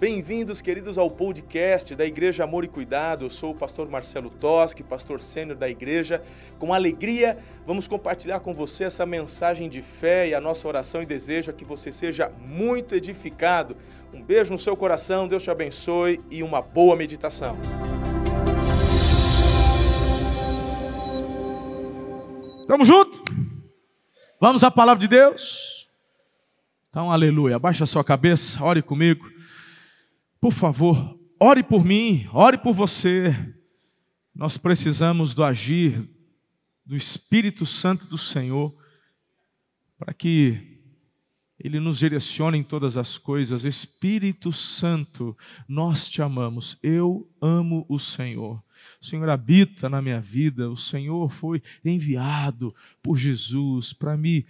[0.00, 3.26] Bem-vindos, queridos, ao podcast da Igreja Amor e Cuidado.
[3.26, 6.22] Eu sou o pastor Marcelo Toschi, pastor sênior da igreja.
[6.58, 7.36] Com alegria,
[7.66, 11.52] vamos compartilhar com você essa mensagem de fé e a nossa oração e desejo é
[11.52, 13.76] que você seja muito edificado.
[14.14, 17.58] Um beijo no seu coração, Deus te abençoe e uma boa meditação.
[22.66, 23.22] Tamo junto?
[24.40, 25.90] Vamos à palavra de Deus?
[26.88, 27.56] Então, aleluia.
[27.56, 29.28] Abaixa a sua cabeça, ore comigo.
[30.40, 33.34] Por favor, ore por mim, ore por você.
[34.34, 36.00] Nós precisamos do agir
[36.84, 38.74] do Espírito Santo do Senhor
[39.98, 40.80] para que
[41.62, 43.66] ele nos direcione em todas as coisas.
[43.66, 45.36] Espírito Santo,
[45.68, 46.78] nós te amamos.
[46.82, 48.62] Eu amo o Senhor.
[48.98, 50.70] O Senhor habita na minha vida.
[50.70, 54.46] O Senhor foi enviado por Jesus para me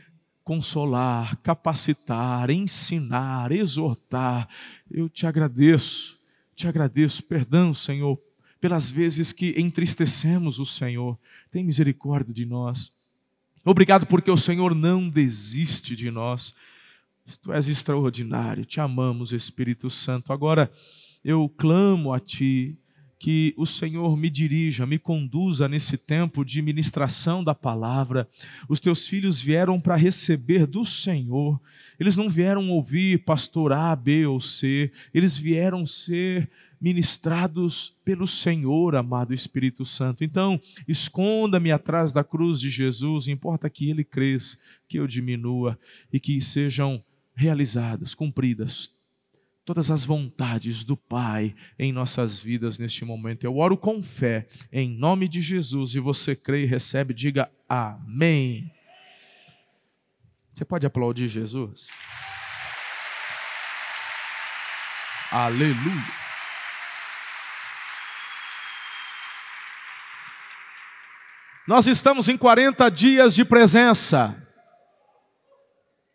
[0.51, 4.49] consolar, capacitar, ensinar, exortar.
[4.91, 6.19] Eu te agradeço,
[6.57, 8.21] te agradeço, perdão, Senhor,
[8.61, 11.17] pelas vezes que entristecemos o Senhor.
[11.53, 12.93] Tem misericórdia de nós.
[13.65, 16.53] Obrigado porque o Senhor não desiste de nós.
[17.41, 20.33] Tu és extraordinário, te amamos, Espírito Santo.
[20.33, 20.69] Agora
[21.25, 22.77] eu clamo a Ti,
[23.21, 28.27] que o Senhor me dirija, me conduza nesse tempo de ministração da palavra.
[28.67, 31.61] Os teus filhos vieram para receber do Senhor.
[31.99, 34.91] Eles não vieram ouvir pastor A, B ou C.
[35.13, 40.25] Eles vieram ser ministrados pelo Senhor, amado Espírito Santo.
[40.25, 44.57] Então, esconda-me atrás da cruz de Jesus, importa que ele cresça,
[44.89, 45.79] que eu diminua
[46.11, 47.05] e que sejam
[47.35, 49.00] realizadas, cumpridas
[49.71, 53.45] todas as vontades do Pai em nossas vidas neste momento.
[53.45, 58.69] Eu oro com fé, em nome de Jesus, e você crê e recebe, diga amém.
[60.53, 61.87] Você pode aplaudir Jesus?
[65.31, 65.77] Aleluia.
[71.69, 74.37] Nós estamos em 40 dias de presença.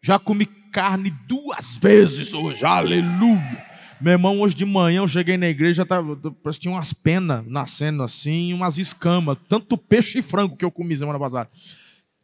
[0.02, 0.46] Já comi
[0.76, 3.66] carne duas vezes hoje, aleluia.
[4.02, 8.04] Meu irmão, hoje de manhã eu cheguei na igreja, tava, que tinha umas penas nascendo
[8.04, 11.50] assim, umas escamas, tanto peixe e frango que eu comi semana passada.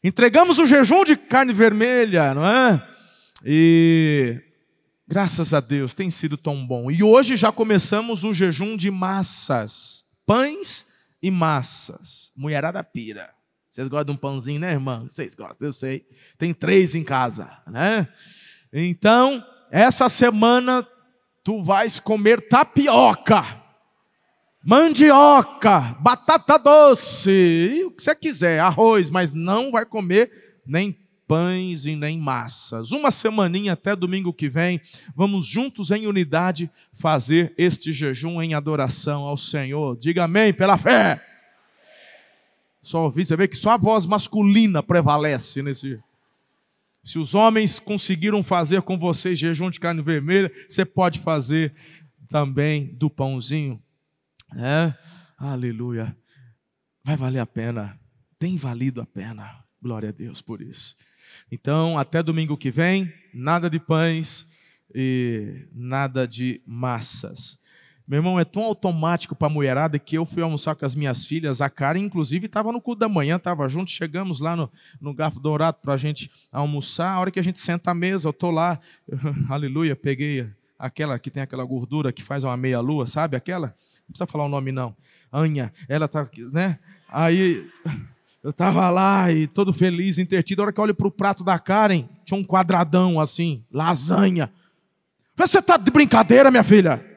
[0.04, 2.86] Entregamos o jejum de carne vermelha, não é?
[3.46, 4.42] E
[5.08, 6.92] graças a Deus tem sido tão bom.
[6.92, 10.88] E hoje já começamos o jejum de massas, pães
[11.24, 12.34] e massas.
[12.36, 13.30] Mulherada pira.
[13.70, 15.08] Vocês gostam de um pãozinho, né, irmão?
[15.08, 16.06] Vocês gostam, eu sei.
[16.38, 18.06] Tem três em casa, né?
[18.74, 20.88] Então, essa semana
[21.44, 23.44] tu vais comer tapioca,
[24.64, 30.32] mandioca, batata doce, e o que você quiser, arroz, mas não vai comer
[30.66, 32.92] nem pães e nem massas.
[32.92, 34.80] Uma semaninha até domingo que vem,
[35.16, 39.98] vamos juntos em unidade fazer este jejum em adoração ao Senhor.
[39.98, 41.22] Diga amém pela fé.
[42.82, 46.00] Só ouvi, você vê que só a voz masculina prevalece nesse
[47.04, 51.74] se os homens conseguiram fazer com vocês jejum de carne vermelha, você pode fazer
[52.30, 53.82] também do pãozinho.
[54.56, 54.94] É?
[55.38, 56.16] Aleluia.
[57.04, 58.00] Vai valer a pena.
[58.38, 59.64] Tem valido a pena.
[59.82, 60.96] Glória a Deus por isso.
[61.52, 64.58] Então, até domingo que vem, nada de pães
[64.94, 67.60] e nada de massas.
[68.08, 71.26] Meu irmão, é tão automático para a mulherada que eu fui almoçar com as minhas
[71.26, 71.62] filhas.
[71.62, 73.92] A Karen, inclusive, estava no culto da manhã, estava junto.
[73.92, 74.70] Chegamos lá no,
[75.00, 77.14] no Garfo Dourado para a gente almoçar.
[77.14, 78.80] A hora que a gente senta à mesa, eu estou lá,
[79.50, 83.68] aleluia, peguei aquela que tem aquela gordura que faz uma meia-lua, sabe aquela?
[83.68, 84.96] Não precisa falar o nome, não.
[85.32, 86.80] Anha, ela tá, né?
[87.08, 87.66] Aí
[88.44, 90.62] eu estava lá e todo feliz, intertido.
[90.62, 94.52] A hora que eu olho para o prato da Karen, tinha um quadradão assim, lasanha.
[95.38, 97.11] Você está de brincadeira, minha filha?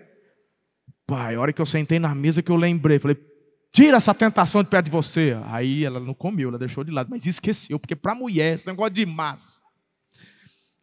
[1.14, 3.16] Pai, a hora que eu sentei na mesa que eu lembrei, falei,
[3.70, 5.38] tira essa tentação de perto de você.
[5.46, 8.92] Aí ela não comeu, ela deixou de lado, mas esqueceu, porque para mulher, esse negócio
[8.94, 9.62] de massa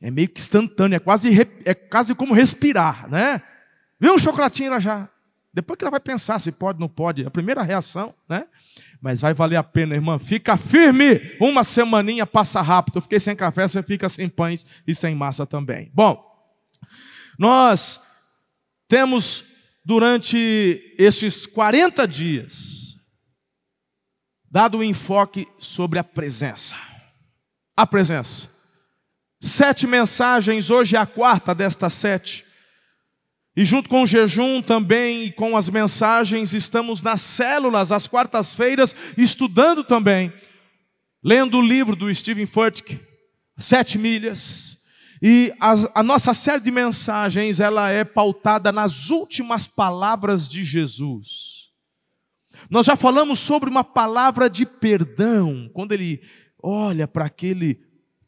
[0.02, 3.42] é meio que instantâneo, é quase, é quase como respirar, né?
[4.00, 5.10] Viu um chocolatinho ela já.
[5.54, 8.48] Depois que ela vai pensar se pode ou não pode, a primeira reação, né?
[9.02, 10.18] Mas vai valer a pena, irmã.
[10.18, 11.20] Fica firme.
[11.42, 13.00] Uma semaninha passa rápido.
[13.00, 15.92] Eu fiquei sem café, você fica sem pães e sem massa também.
[15.94, 16.24] Bom,
[17.38, 18.00] nós
[18.88, 19.52] temos
[19.84, 22.98] durante esses 40 dias,
[24.50, 26.76] dado o um enfoque sobre a presença.
[27.76, 28.50] A presença.
[29.40, 32.46] Sete mensagens, hoje é a quarta destas sete.
[33.56, 38.96] E junto com o jejum também e com as mensagens, estamos nas células, às quartas-feiras,
[39.18, 40.32] estudando também,
[41.24, 43.00] lendo o livro do Stephen Furtick,
[43.58, 44.81] Sete Milhas,
[45.22, 51.70] E a, a, nossa série de mensagens, ela é pautada nas últimas palavras de Jesus.
[52.72, 56.20] Nós já falamos sobre uma palavra de perdão, quando ele
[56.62, 57.80] olha para aquele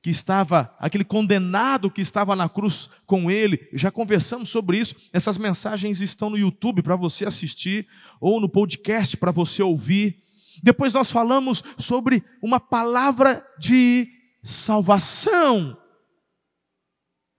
[0.03, 4.95] que estava, aquele condenado que estava na cruz com ele, já conversamos sobre isso.
[5.11, 7.87] Essas mensagens estão no YouTube para você assistir,
[8.21, 10.17] ou no podcast para você ouvir.
[10.61, 14.07] Depois nós falamos sobre uma palavra de
[14.43, 15.75] salvação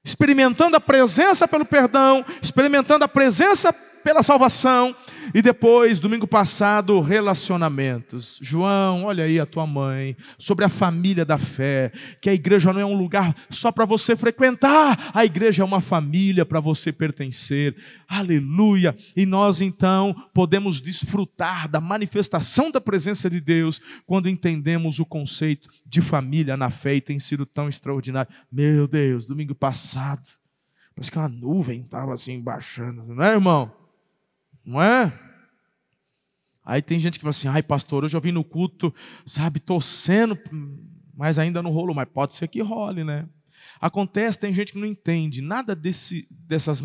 [0.05, 3.75] experimentando a presença pelo perdão, experimentando a presença
[4.05, 4.95] pela salvação,
[5.33, 8.39] e depois, domingo passado, relacionamentos.
[8.43, 11.91] João, olha aí a tua mãe, sobre a família da fé,
[12.21, 15.81] que a igreja não é um lugar só para você frequentar, a igreja é uma
[15.81, 17.75] família para você pertencer.
[18.07, 18.95] Aleluia!
[19.17, 25.71] E nós então podemos desfrutar da manifestação da presença de Deus quando entendemos o conceito
[25.87, 28.31] de família na fé e tem sido tão extraordinário.
[28.53, 30.23] Meu Deus, domingo passado,
[30.95, 33.84] parece que uma nuvem estava assim baixando, não é, irmão?
[34.65, 35.13] Não é?
[36.65, 38.93] Aí tem gente que fala assim, ai pastor, hoje eu vim no culto,
[39.27, 40.39] sabe, torcendo,
[41.15, 43.29] mas ainda não rolou, mas pode ser que role, né?
[43.81, 46.81] Acontece, tem gente que não entende, nada desse, dessas,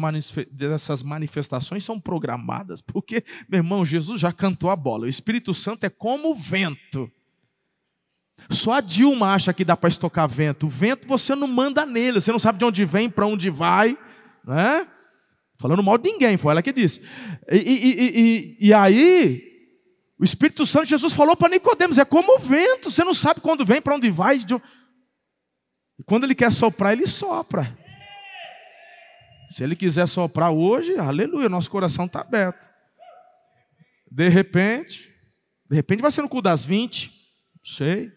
[0.51, 5.85] dessas manifestações são programadas, porque, meu irmão, Jesus já cantou a bola, o Espírito Santo
[5.85, 7.09] é como o vento.
[8.49, 10.65] Só a Dilma acha que dá para estocar vento.
[10.65, 13.97] O vento você não manda nele, você não sabe de onde vem, para onde vai,
[14.45, 14.87] né?
[15.59, 17.01] Falando mal de ninguém, foi ela que disse.
[17.51, 19.43] E, e, e, e aí,
[20.17, 23.65] o Espírito Santo, Jesus falou para Nicodemos, é como o vento, você não sabe quando
[23.65, 24.37] vem, para onde vai.
[24.37, 27.77] E quando ele quer soprar, ele sopra.
[29.51, 32.69] Se ele quiser soprar hoje, aleluia, nosso coração está aberto.
[34.09, 35.09] De repente,
[35.69, 37.07] de repente vai ser no cu das 20,
[37.57, 38.09] não sei.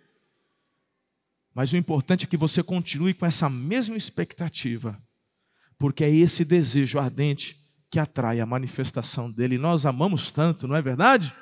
[1.53, 4.97] Mas o importante é que você continue com essa mesma expectativa
[5.83, 7.57] porque é esse desejo ardente
[7.91, 9.59] que atrai a manifestação dele.
[9.59, 11.35] Nós amamos tanto, não é verdade?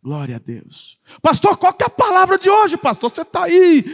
[0.00, 1.00] Glória a Deus.
[1.20, 3.10] Pastor, qual que é a palavra de hoje, pastor?
[3.10, 3.84] Você está aí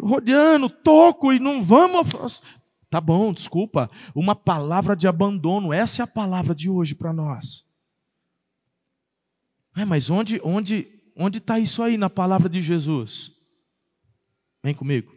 [0.00, 2.42] rodeando, toco e não vamos.
[2.88, 3.90] Tá bom, desculpa.
[4.14, 5.70] Uma palavra de abandono.
[5.70, 7.66] Essa é a palavra de hoje para nós.
[9.76, 13.32] É, mas onde onde onde está isso aí na palavra de Jesus?
[14.64, 15.15] Vem comigo.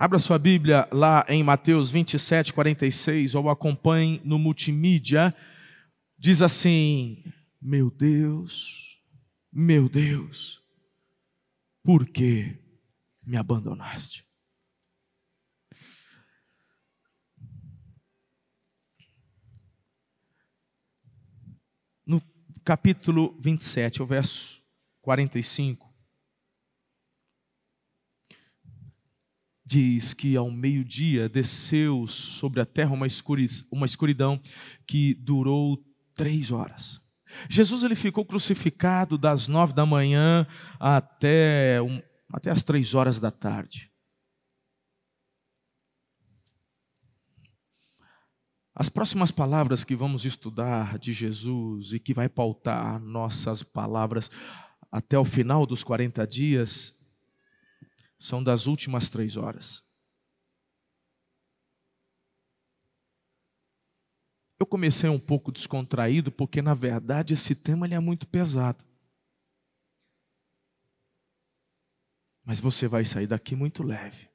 [0.00, 5.36] Abra sua Bíblia lá em Mateus 27, 46, ou acompanhe no multimídia.
[6.18, 7.22] Diz assim:
[7.60, 8.98] Meu Deus,
[9.52, 10.62] meu Deus,
[11.84, 12.58] por que
[13.22, 14.24] me abandonaste?
[22.06, 22.22] No
[22.64, 24.62] capítulo 27, o verso
[25.02, 25.89] 45.
[29.70, 33.06] Diz que ao meio-dia desceu sobre a terra uma,
[33.86, 34.40] escuridão
[34.84, 35.80] que durou
[36.16, 37.00] três horas.
[37.48, 40.44] Jesus ele ficou crucificado das nove da manhã
[40.80, 42.02] até, um,
[42.32, 43.92] até as três horas da tarde.
[48.74, 54.32] As próximas palavras que vamos estudar de Jesus e que vai pautar nossas palavras
[54.90, 56.99] até o final dos 40 dias
[58.20, 59.82] são das últimas três horas.
[64.58, 68.84] Eu comecei um pouco descontraído, porque na verdade esse tema ele é muito pesado.
[72.44, 74.28] Mas você vai sair daqui muito leve.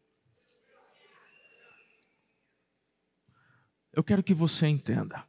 [3.93, 5.23] Eu quero que você entenda.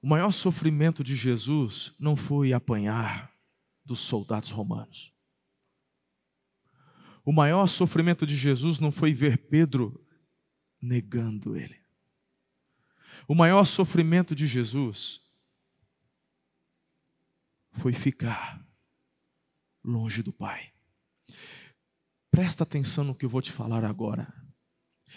[0.00, 3.34] O maior sofrimento de Jesus não foi apanhar,
[3.90, 5.12] dos soldados romanos.
[7.24, 10.06] O maior sofrimento de Jesus não foi ver Pedro
[10.80, 11.76] negando ele.
[13.26, 15.22] O maior sofrimento de Jesus
[17.72, 18.64] foi ficar
[19.82, 20.72] longe do Pai.
[22.30, 24.32] Presta atenção no que eu vou te falar agora.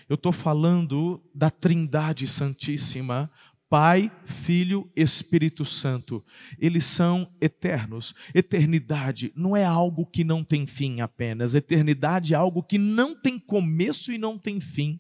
[0.10, 3.32] Eu estou falando da Trindade Santíssima
[3.74, 6.24] Pai, Filho, Espírito Santo.
[6.60, 8.14] Eles são eternos.
[8.32, 11.56] Eternidade não é algo que não tem fim apenas.
[11.56, 15.00] Eternidade é algo que não tem começo e não tem fim.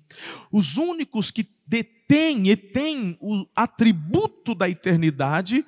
[0.51, 5.63] Os únicos que detêm e têm o atributo da eternidade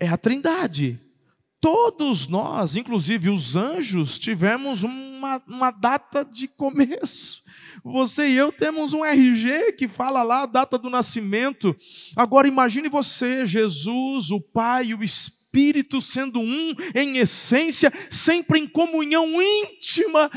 [0.00, 0.98] é a Trindade.
[1.60, 7.43] Todos nós, inclusive os anjos, tivemos uma, uma data de começo.
[7.82, 11.74] Você e eu temos um RG que fala lá a data do nascimento.
[12.16, 18.66] Agora imagine você, Jesus, o Pai e o Espírito sendo um em essência, sempre em
[18.66, 20.30] comunhão íntima.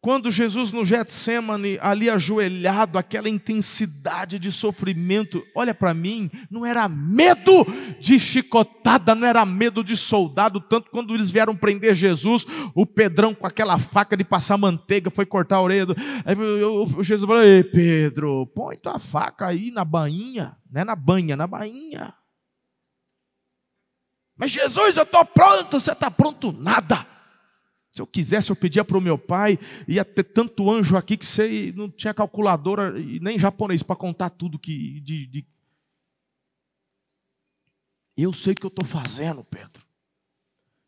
[0.00, 6.88] Quando Jesus no Getsemane, ali ajoelhado, aquela intensidade de sofrimento, olha para mim, não era
[6.88, 7.66] medo
[7.98, 13.34] de chicotada, não era medo de soldado, tanto quando eles vieram prender Jesus, o Pedrão
[13.34, 15.86] com aquela faca de passar manteiga foi cortar a orelha.
[15.86, 15.96] Do...
[16.24, 21.36] Aí Jesus falou: Ei, Pedro, põe tua faca aí na bainha, não é na banha,
[21.36, 22.14] na bainha.
[24.36, 26.52] Mas Jesus, eu estou pronto, você está pronto?
[26.52, 27.17] Nada.
[27.90, 31.26] Se eu quisesse, eu pedia para o meu pai, ia ter tanto anjo aqui que
[31.26, 35.00] você não tinha calculadora e nem japonês para contar tudo que.
[35.00, 35.46] De, de...
[38.16, 39.86] Eu sei o que eu estou fazendo, Pedro.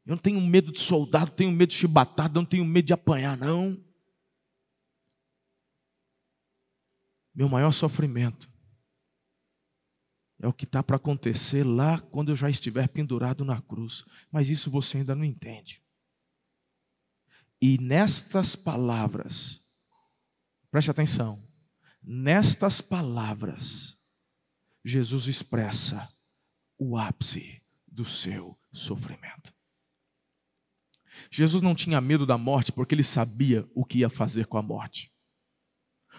[0.04, 3.36] Eu não tenho medo de soldado, tenho medo de chibatada, não tenho medo de apanhar,
[3.36, 3.78] não.
[7.34, 8.50] Meu maior sofrimento
[10.40, 14.04] é o que está para acontecer lá quando eu já estiver pendurado na cruz.
[14.30, 15.82] Mas isso você ainda não entende.
[17.60, 19.60] E nestas palavras,
[20.70, 21.38] preste atenção,
[22.02, 23.98] nestas palavras,
[24.84, 26.08] Jesus expressa
[26.78, 29.52] o ápice do seu sofrimento.
[31.30, 34.62] Jesus não tinha medo da morte porque ele sabia o que ia fazer com a
[34.62, 35.12] morte.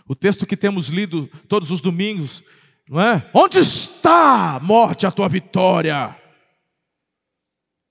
[0.08, 2.44] O texto que temos lido todos os domingos,
[2.88, 3.30] não é?
[3.34, 6.21] Onde está, morte, a tua vitória?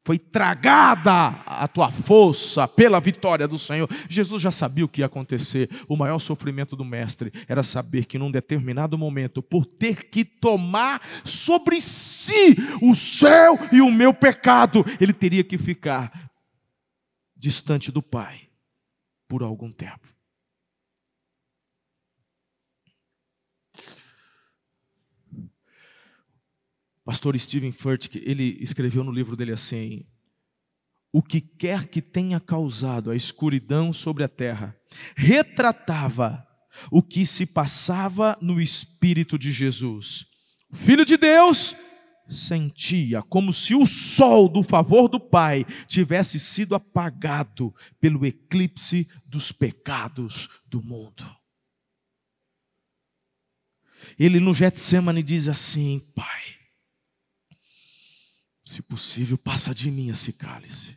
[0.05, 3.89] Foi tragada a tua força pela vitória do Senhor.
[4.09, 5.69] Jesus já sabia o que ia acontecer.
[5.89, 11.03] O maior sofrimento do Mestre era saber que num determinado momento, por ter que tomar
[11.25, 16.31] sobre si o céu e o meu pecado, ele teria que ficar
[17.37, 18.49] distante do Pai
[19.29, 20.09] por algum tempo.
[27.11, 30.07] Pastor Stephen Furtick, ele escreveu no livro dele assim:
[31.13, 34.77] O que quer que tenha causado a escuridão sobre a terra,
[35.17, 36.47] retratava
[36.89, 40.25] o que se passava no espírito de Jesus.
[40.73, 41.75] O Filho de Deus
[42.29, 49.51] sentia como se o sol do favor do Pai tivesse sido apagado pelo eclipse dos
[49.51, 51.25] pecados do mundo.
[54.17, 56.50] Ele no Getsemane diz assim: Pai,
[58.71, 60.97] se possível, passa de mim esse cálice.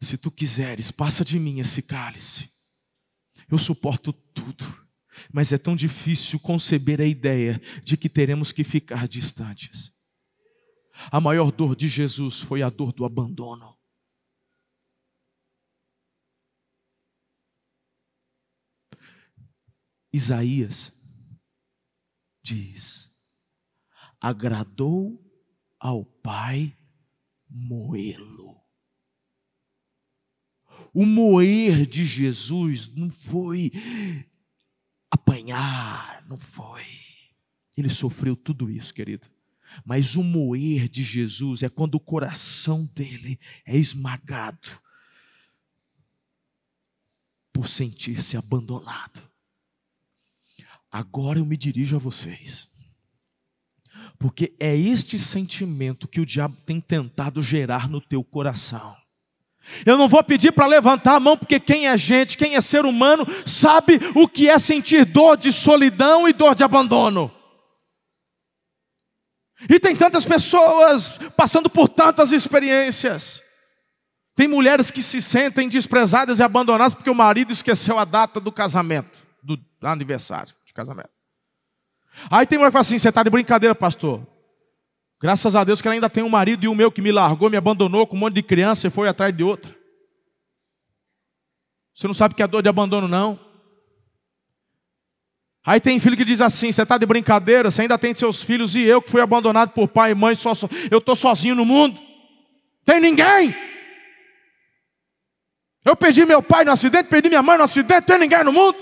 [0.00, 2.50] Se tu quiseres, passa de mim esse cálice.
[3.50, 4.86] Eu suporto tudo,
[5.32, 9.94] mas é tão difícil conceber a ideia de que teremos que ficar distantes.
[11.10, 13.74] A maior dor de Jesus foi a dor do abandono.
[20.12, 20.92] Isaías
[22.42, 23.08] diz:
[24.20, 25.27] agradou
[25.78, 26.76] ao Pai
[27.48, 28.58] moê-lo.
[30.92, 33.72] O moer de Jesus não foi
[35.10, 36.84] apanhar, não foi.
[37.76, 39.28] Ele sofreu tudo isso, querido.
[39.84, 44.68] Mas o moer de Jesus é quando o coração dele é esmagado
[47.52, 49.28] por sentir-se abandonado.
[50.90, 52.67] Agora eu me dirijo a vocês.
[54.18, 58.96] Porque é este sentimento que o diabo tem tentado gerar no teu coração.
[59.84, 62.84] Eu não vou pedir para levantar a mão, porque quem é gente, quem é ser
[62.84, 67.30] humano, sabe o que é sentir dor de solidão e dor de abandono.
[69.68, 73.42] E tem tantas pessoas passando por tantas experiências.
[74.34, 78.52] Tem mulheres que se sentem desprezadas e abandonadas porque o marido esqueceu a data do
[78.52, 81.17] casamento, do aniversário de casamento.
[82.30, 84.26] Aí tem mulher que fala assim: você está de brincadeira, pastor.
[85.20, 87.50] Graças a Deus que ela ainda tem um marido e o meu que me largou,
[87.50, 89.76] me abandonou com um monte de criança e foi atrás de outra.
[91.92, 93.38] Você não sabe que é dor de abandono, não.
[95.66, 98.76] Aí tem filho que diz assim: você está de brincadeira, você ainda tem seus filhos
[98.76, 100.52] e eu que fui abandonado por pai e mãe, só,
[100.90, 102.00] eu estou sozinho no mundo.
[102.84, 103.54] Tem ninguém.
[105.84, 108.76] Eu perdi meu pai no acidente, perdi minha mãe no acidente, tem ninguém no mundo.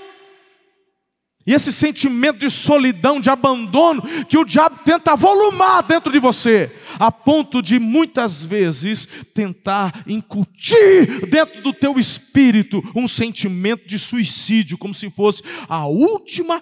[1.47, 6.75] E esse sentimento de solidão, de abandono, que o diabo tenta volumar dentro de você,
[6.99, 14.77] a ponto de muitas vezes tentar incutir dentro do teu espírito um sentimento de suicídio,
[14.77, 16.61] como se fosse a última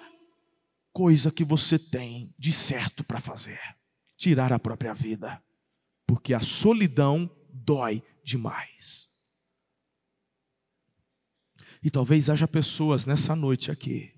[0.93, 3.59] coisa que você tem de certo para fazer
[4.17, 5.43] tirar a própria vida,
[6.07, 9.09] porque a solidão dói demais.
[11.83, 14.14] E talvez haja pessoas nessa noite aqui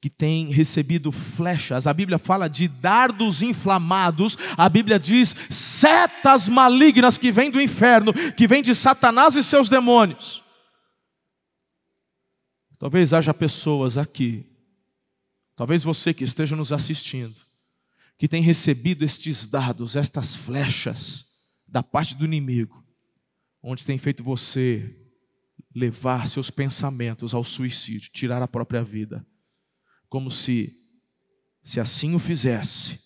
[0.00, 7.18] que tem recebido flechas, a Bíblia fala de dardos inflamados, a Bíblia diz setas malignas
[7.18, 10.44] que vêm do inferno, que vêm de Satanás e seus demônios.
[12.78, 14.46] Talvez haja pessoas aqui,
[15.56, 17.34] talvez você que esteja nos assistindo,
[18.16, 21.26] que tem recebido estes dados, estas flechas
[21.66, 22.84] da parte do inimigo,
[23.60, 24.96] onde tem feito você
[25.74, 29.26] levar seus pensamentos ao suicídio, tirar a própria vida,
[30.08, 30.72] como se,
[31.62, 32.98] se assim o fizesse,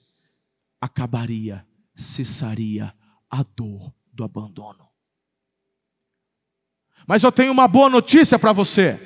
[0.80, 2.94] acabaria, cessaria
[3.30, 4.88] a dor do abandono.
[7.06, 8.98] Mas eu tenho uma boa notícia para você.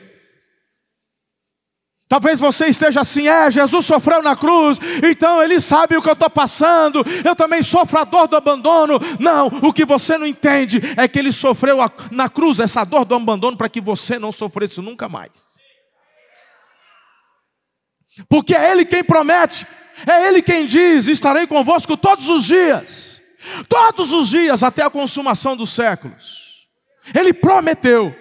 [2.09, 6.13] Talvez você esteja assim, é, Jesus sofreu na cruz, então ele sabe o que eu
[6.13, 9.01] estou passando, eu também sofro a dor do abandono.
[9.19, 11.79] Não, o que você não entende é que ele sofreu
[12.13, 15.57] na cruz essa dor do abandono para que você não sofresse nunca mais.
[18.29, 19.67] Porque é ele quem promete,
[20.07, 23.23] é ele quem diz: estarei convosco todos os dias,
[23.69, 26.67] todos os dias até a consumação dos séculos.
[27.15, 28.15] Ele prometeu.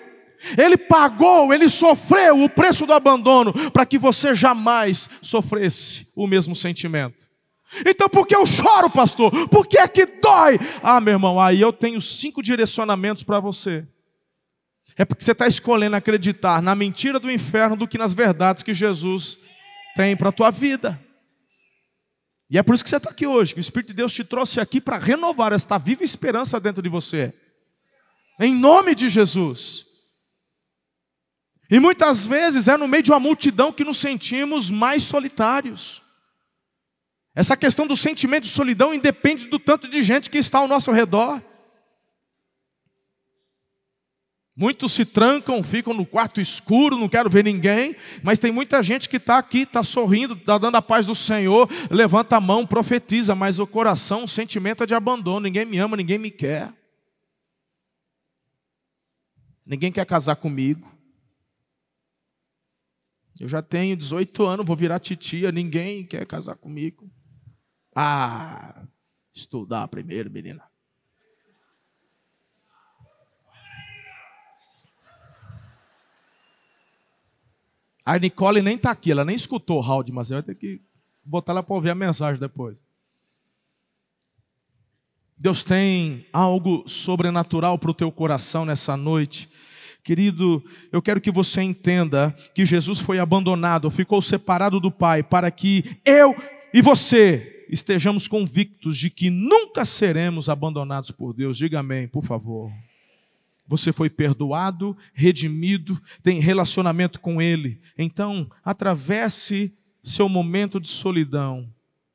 [0.57, 6.55] Ele pagou, ele sofreu o preço do abandono para que você jamais sofresse o mesmo
[6.55, 7.25] sentimento.
[7.83, 9.31] Então, por que eu choro, pastor?
[9.47, 10.59] Por que é que dói?
[10.83, 13.87] Ah, meu irmão, aí eu tenho cinco direcionamentos para você.
[14.95, 18.73] É porque você está escolhendo acreditar na mentira do inferno do que nas verdades que
[18.73, 19.39] Jesus
[19.95, 21.01] tem para a tua vida.
[22.49, 24.23] E é por isso que você está aqui hoje, que o Espírito de Deus te
[24.23, 27.33] trouxe aqui para renovar esta viva esperança dentro de você.
[28.39, 29.85] Em nome de Jesus.
[31.71, 36.03] E muitas vezes é no meio de uma multidão que nos sentimos mais solitários.
[37.33, 40.91] Essa questão do sentimento de solidão independe do tanto de gente que está ao nosso
[40.91, 41.41] redor.
[44.57, 47.93] Muitos se trancam, ficam no quarto escuro, não quero ver ninguém,
[48.23, 51.69] mas tem muita gente que está aqui, está sorrindo, está dando a paz do Senhor,
[51.91, 55.97] levanta a mão, profetiza, mas o coração, o sentimento é de abandono, ninguém me ama,
[55.97, 56.73] ninguém me quer.
[59.65, 60.89] Ninguém quer casar comigo.
[63.41, 67.11] Eu já tenho 18 anos, vou virar titia, ninguém quer casar comigo.
[67.93, 68.87] Ah,
[69.33, 70.63] estudar primeiro, menina.
[78.05, 80.79] A Nicole nem está aqui, ela nem escutou o Raul, mas vai ter que
[81.23, 82.77] botar ela para ouvir a mensagem depois.
[85.35, 89.49] Deus tem algo sobrenatural para o teu coração nessa noite.
[90.03, 95.49] Querido, eu quero que você entenda que Jesus foi abandonado, ficou separado do Pai, para
[95.49, 96.35] que eu
[96.71, 101.57] e você estejamos convictos de que nunca seremos abandonados por Deus.
[101.57, 102.71] Diga amém, por favor.
[103.67, 107.81] Você foi perdoado, redimido, tem relacionamento com Ele.
[107.97, 109.73] Então, atravesse
[110.03, 111.67] seu momento de solidão,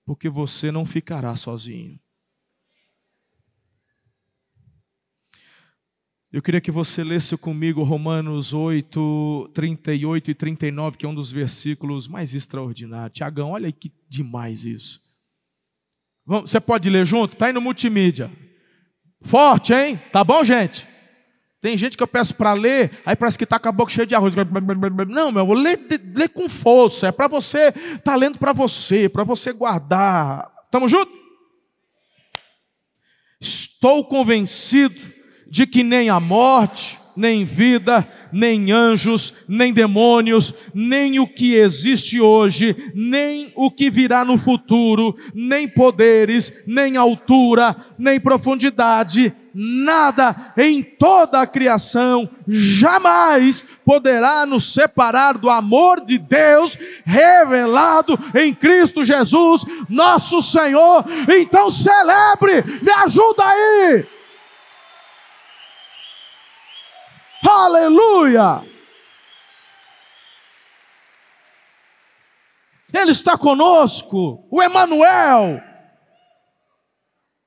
[0.05, 1.99] porque você não ficará sozinho.
[6.33, 11.33] Eu queria que você lesse comigo Romanos 8, 38 e 39, que é um dos
[11.33, 13.17] versículos mais extraordinários.
[13.17, 15.01] Tiagão, olha que demais isso.
[16.25, 17.33] Vamos, você pode ler junto?
[17.33, 18.31] Está aí no multimídia.
[19.23, 20.01] Forte, hein?
[20.13, 20.87] Tá bom, gente?
[21.61, 24.07] Tem gente que eu peço para ler, aí parece que está com a boca cheia
[24.07, 24.35] de arroz.
[25.09, 25.79] Não, meu, lê,
[26.15, 27.09] lê com força.
[27.09, 30.51] É para você, está lendo para você, para você guardar.
[30.65, 31.19] Estamos juntos?
[33.41, 34.99] Estou convencido
[35.49, 42.21] de que nem a morte, nem vida, nem anjos, nem demônios, nem o que existe
[42.21, 50.83] hoje, nem o que virá no futuro, nem poderes, nem altura, nem profundidade, nada em
[50.83, 59.65] toda a criação jamais poderá nos separar do amor de Deus revelado em Cristo Jesus,
[59.89, 61.05] nosso Senhor.
[61.29, 64.20] Então celebre, me ajuda aí.
[67.49, 68.63] Aleluia!
[72.93, 75.63] Ele está conosco, o Emanuel.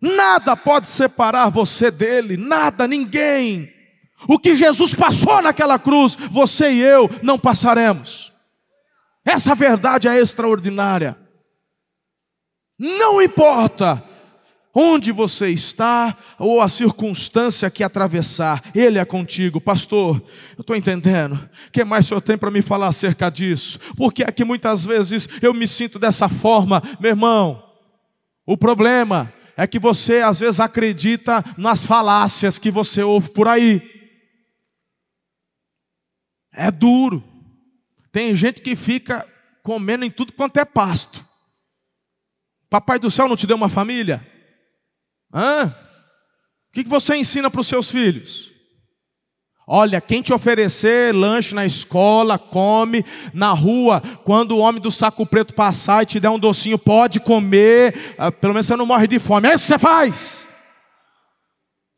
[0.02, 3.72] Nada pode separar você dele, nada, ninguém.
[4.28, 8.32] O que Jesus passou naquela cruz, você e eu não passaremos.
[9.26, 11.18] Essa verdade é extraordinária.
[12.78, 14.04] Não importa
[14.74, 19.62] onde você está ou a circunstância que atravessar, Ele é contigo.
[19.62, 20.22] Pastor,
[20.58, 21.36] eu estou entendendo.
[21.68, 23.80] O que mais o senhor tem para me falar acerca disso?
[23.96, 27.64] Porque é que muitas vezes eu me sinto dessa forma, meu irmão.
[28.46, 33.82] O problema é que você às vezes acredita nas falácias que você ouve por aí.
[36.52, 37.24] É duro.
[38.12, 39.28] Tem gente que fica
[39.62, 41.24] comendo em tudo quanto é pasto.
[42.70, 44.33] Papai do céu não te deu uma família?
[45.34, 45.66] Hã?
[45.66, 48.52] O que você ensina para os seus filhos?
[49.66, 53.06] Olha, quem te oferecer lanche na escola, come.
[53.34, 57.20] Na rua, quando o homem do saco preto passar e te der um docinho, pode
[57.22, 58.16] comer.
[58.18, 59.48] Ah, pelo menos você não morre de fome.
[59.48, 60.48] É isso que você faz.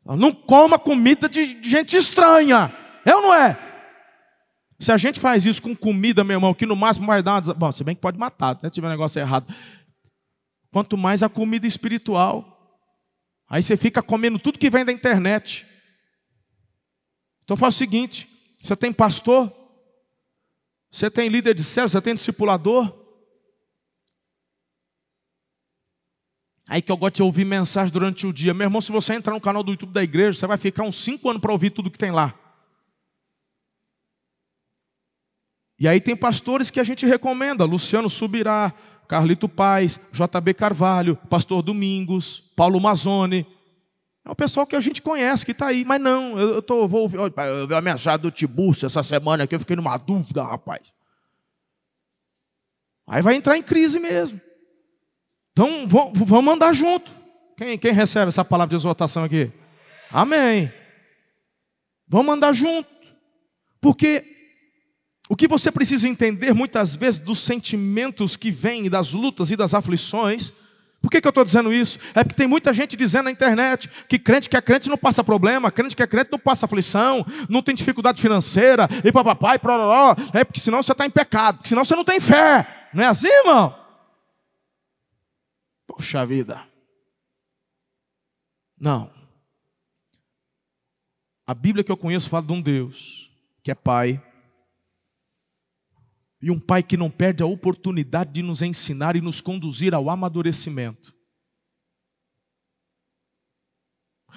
[0.04, 2.72] Não coma comida de gente estranha.
[3.04, 3.58] É ou não é?
[4.78, 7.54] Se a gente faz isso com comida, meu irmão, que no máximo vai dar uma.
[7.54, 9.52] Bom, se bem que pode matar, se tiver um negócio errado.
[10.70, 12.55] Quanto mais a comida espiritual.
[13.48, 15.66] Aí você fica comendo tudo que vem da internet.
[17.44, 18.28] Então faz o seguinte:
[18.58, 19.52] você tem pastor,
[20.90, 23.04] você tem líder de célula, você tem discipulador.
[26.68, 28.52] Aí que eu gosto de ouvir mensagem durante o dia.
[28.52, 30.96] Meu irmão, se você entrar no canal do YouTube da igreja, você vai ficar uns
[30.96, 32.34] cinco anos para ouvir tudo que tem lá.
[35.78, 38.74] E aí tem pastores que a gente recomenda: Luciano Subirá,
[39.06, 43.46] Carlito Paz, JB Carvalho, Pastor Domingos, Paulo Mazzoni.
[44.24, 45.84] É o pessoal que a gente conhece, que está aí.
[45.84, 47.18] Mas não, eu, eu tô, vou ouvir.
[47.18, 50.92] Eu vi a mensagem do Tiburcio essa semana aqui, eu fiquei numa dúvida, rapaz.
[53.06, 54.40] Aí vai entrar em crise mesmo.
[55.52, 55.68] Então,
[56.12, 57.10] vamos andar junto.
[57.56, 59.50] Quem, quem recebe essa palavra de exortação aqui?
[60.10, 60.70] Amém.
[62.08, 62.88] Vamos andar junto.
[63.80, 64.35] Porque
[65.28, 69.74] o que você precisa entender muitas vezes dos sentimentos que vêm das lutas e das
[69.74, 70.52] aflições.
[71.02, 71.98] Por que, que eu estou dizendo isso?
[72.14, 75.22] É porque tem muita gente dizendo na internet que crente que é crente não passa
[75.22, 79.58] problema, crente que é crente não passa aflição, não tem dificuldade financeira, e papapá, e
[79.58, 80.16] prororó.
[80.32, 82.88] É porque senão você está em pecado, porque senão você não tem fé.
[82.92, 83.74] Não é assim, irmão?
[85.86, 86.66] Poxa vida.
[88.78, 89.10] Não.
[91.46, 93.30] A Bíblia que eu conheço fala de um Deus
[93.62, 94.22] que é Pai.
[96.46, 100.08] E um Pai que não perde a oportunidade de nos ensinar e nos conduzir ao
[100.08, 101.12] amadurecimento.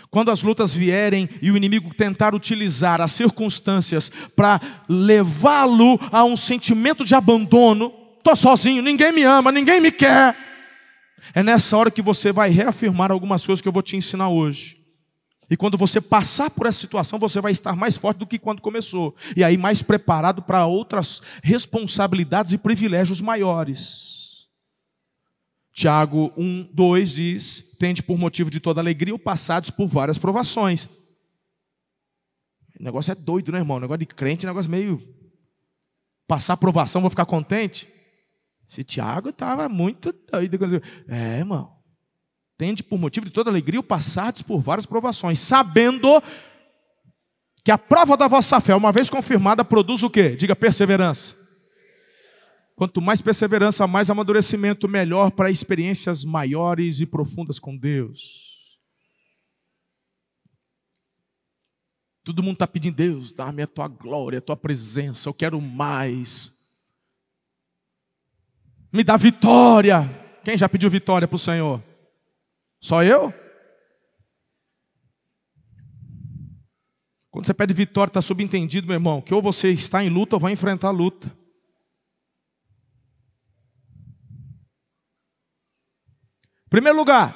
[0.09, 6.35] Quando as lutas vierem e o inimigo tentar utilizar as circunstâncias para levá-lo a um
[6.35, 10.35] sentimento de abandono, estou sozinho, ninguém me ama, ninguém me quer.
[11.35, 14.78] É nessa hora que você vai reafirmar algumas coisas que eu vou te ensinar hoje.
[15.49, 18.61] E quando você passar por essa situação, você vai estar mais forte do que quando
[18.61, 19.15] começou.
[19.35, 24.47] E aí mais preparado para outras responsabilidades e privilégios maiores.
[25.73, 30.87] Tiago 1, 2 diz: Tende por motivo de toda alegria o passados por várias provações.
[32.79, 33.77] O negócio é doido, né, irmão?
[33.77, 35.01] O negócio de crente é um negócio meio.
[36.27, 37.87] Passar provação, vou ficar contente.
[38.69, 40.81] Esse Tiago estava muito doido.
[41.07, 41.78] É, irmão.
[42.59, 46.21] Tende por motivo de toda alegria o passados por várias provações, sabendo
[47.63, 50.35] que a prova da vossa fé, uma vez confirmada, produz o quê?
[50.35, 51.47] Diga perseverança.
[52.75, 58.77] Quanto mais perseverança, mais amadurecimento, melhor para experiências maiores e profundas com Deus.
[62.25, 66.59] Todo mundo está pedindo, Deus, dá-me a tua glória, a tua presença, eu quero mais
[68.91, 70.03] me dá vitória.
[70.43, 71.88] Quem já pediu vitória para o Senhor?
[72.79, 73.33] Só eu?
[77.29, 80.39] Quando você pede vitória, está subentendido, meu irmão, que ou você está em luta ou
[80.39, 81.31] vai enfrentar a luta.
[86.69, 87.35] Primeiro lugar,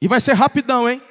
[0.00, 1.02] e vai ser rapidão, hein?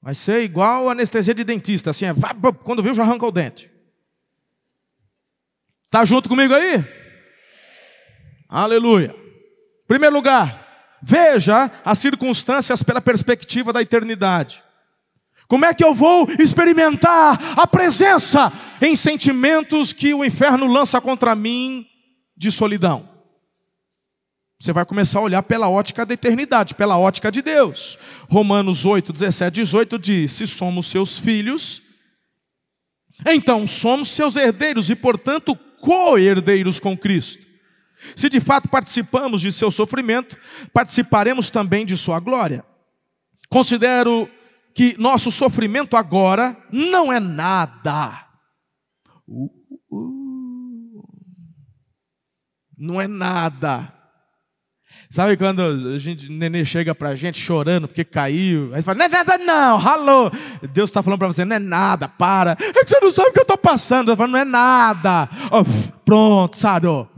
[0.00, 2.14] Vai ser igual anestesia de dentista, assim, é,
[2.62, 3.70] quando viu já arranca o dente.
[5.90, 6.84] Tá junto comigo aí?
[8.48, 9.14] Aleluia.
[9.86, 10.63] Primeiro lugar,
[11.04, 14.62] veja as circunstâncias pela perspectiva da eternidade.
[15.46, 21.34] Como é que eu vou experimentar a presença em sentimentos que o inferno lança contra
[21.34, 21.86] mim
[22.34, 23.06] de solidão?
[24.58, 27.98] Você vai começar a olhar pela ótica da eternidade, pela ótica de Deus.
[28.30, 31.82] Romanos 8, 17, 18 diz: Se somos seus filhos,
[33.26, 37.53] então somos seus herdeiros e, portanto, co-herdeiros com Cristo.
[38.16, 40.36] Se de fato participamos de seu sofrimento,
[40.72, 42.64] participaremos também de sua glória.
[43.48, 44.28] Considero
[44.74, 48.26] que nosso sofrimento agora não é nada.
[49.26, 49.50] Uh,
[49.90, 51.08] uh,
[52.76, 53.92] não é nada.
[55.08, 58.74] Sabe quando a gente, nenê chega pra gente chorando porque caiu?
[58.74, 60.32] Aí você fala, não é nada não, ralou.
[60.72, 62.52] Deus está falando para você, não é nada, para.
[62.58, 64.10] É que você não sabe o que eu estou passando.
[64.10, 65.28] Eu falo, não é nada.
[65.52, 65.64] Oh,
[66.04, 67.08] pronto, sarou.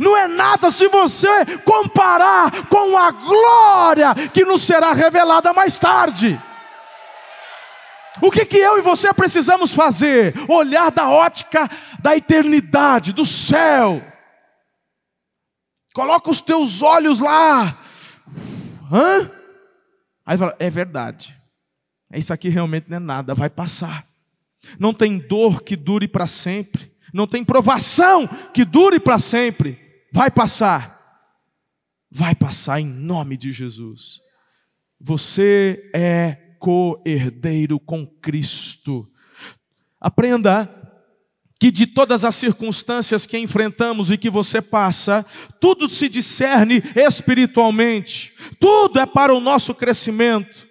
[0.00, 1.28] Não é nada se você
[1.64, 6.38] comparar com a glória que nos será revelada mais tarde.
[8.20, 10.34] O que, que eu e você precisamos fazer?
[10.48, 11.70] Olhar da ótica
[12.00, 14.02] da eternidade, do céu.
[15.92, 17.78] Coloca os teus olhos lá.
[18.92, 19.30] Hã?
[20.24, 21.36] Aí fala, é verdade.
[22.12, 24.04] Isso aqui realmente não é nada, vai passar.
[24.78, 26.90] Não tem dor que dure para sempre.
[27.12, 29.78] Não tem provação que dure para sempre.
[30.12, 30.96] Vai passar.
[32.10, 34.20] Vai passar em nome de Jesus.
[35.00, 39.06] Você é co-herdeiro com Cristo.
[40.00, 40.70] Aprenda
[41.58, 45.24] que de todas as circunstâncias que enfrentamos e que você passa,
[45.60, 50.66] tudo se discerne espiritualmente, tudo é para o nosso crescimento.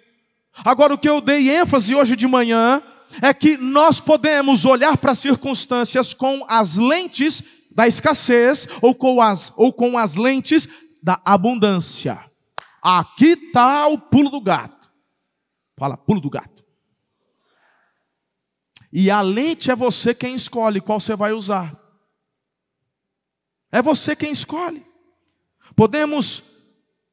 [0.64, 2.82] Agora, o que eu dei ênfase hoje de manhã
[3.22, 9.20] é que nós podemos olhar para as circunstâncias com as lentes da escassez ou com
[9.20, 12.18] as, ou com as lentes da abundância.
[12.82, 14.90] Aqui está o pulo do gato.
[15.76, 16.64] Fala, pulo do gato.
[18.92, 21.74] E a lente é você quem escolhe qual você vai usar.
[23.70, 24.84] É você quem escolhe.
[25.74, 26.44] Podemos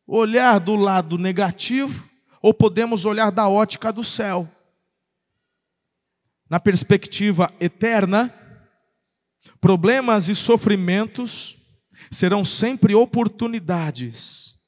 [0.08, 2.08] olhar do lado negativo
[2.42, 4.50] ou podemos olhar da ótica do céu.
[6.54, 8.32] Na perspectiva eterna,
[9.60, 14.60] problemas e sofrimentos serão sempre oportunidades,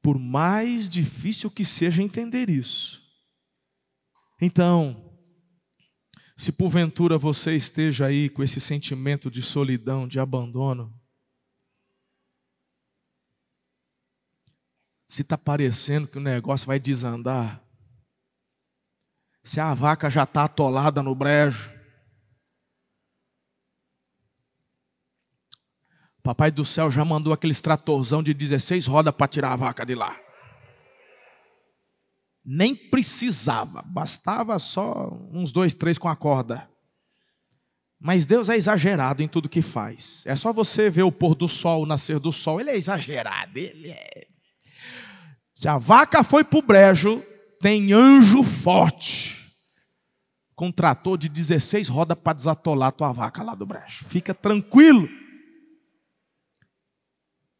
[0.00, 3.02] por mais difícil que seja entender isso.
[4.40, 5.12] Então,
[6.36, 10.96] se porventura você esteja aí com esse sentimento de solidão, de abandono,
[15.08, 17.60] se está parecendo que o negócio vai desandar,
[19.42, 21.70] se a vaca já está atolada no brejo,
[26.22, 29.94] Papai do céu já mandou aquele tratorzão de 16 rodas para tirar a vaca de
[29.94, 30.16] lá.
[32.44, 36.68] Nem precisava, bastava só uns dois, três com a corda.
[37.98, 40.22] Mas Deus é exagerado em tudo que faz.
[40.26, 42.60] É só você ver o pôr do sol, o nascer do sol.
[42.60, 43.58] Ele é exagerado.
[43.58, 44.26] Ele é...
[45.54, 47.22] Se a vaca foi para o brejo,
[47.60, 49.38] tem anjo forte.
[50.56, 54.04] Com trator de 16 rodas para desatolar tua vaca lá do brejo.
[54.04, 55.08] Fica tranquilo.